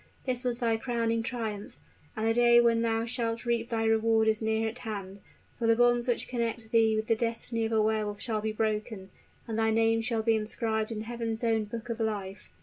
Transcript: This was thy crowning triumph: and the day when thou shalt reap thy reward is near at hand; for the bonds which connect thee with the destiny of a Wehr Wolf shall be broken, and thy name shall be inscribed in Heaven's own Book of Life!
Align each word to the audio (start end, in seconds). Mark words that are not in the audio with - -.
This 0.25 0.43
was 0.43 0.57
thy 0.57 0.77
crowning 0.77 1.21
triumph: 1.21 1.77
and 2.17 2.25
the 2.25 2.33
day 2.33 2.59
when 2.59 2.81
thou 2.81 3.05
shalt 3.05 3.45
reap 3.45 3.69
thy 3.69 3.83
reward 3.83 4.27
is 4.27 4.41
near 4.41 4.67
at 4.67 4.79
hand; 4.79 5.19
for 5.59 5.67
the 5.67 5.75
bonds 5.75 6.07
which 6.07 6.27
connect 6.27 6.71
thee 6.71 6.95
with 6.95 7.05
the 7.05 7.15
destiny 7.15 7.65
of 7.65 7.71
a 7.71 7.79
Wehr 7.79 8.03
Wolf 8.05 8.19
shall 8.19 8.41
be 8.41 8.51
broken, 8.51 9.11
and 9.47 9.59
thy 9.59 9.69
name 9.69 10.01
shall 10.01 10.23
be 10.23 10.33
inscribed 10.35 10.91
in 10.91 11.01
Heaven's 11.01 11.43
own 11.43 11.65
Book 11.65 11.87
of 11.89 11.99
Life! 11.99 12.49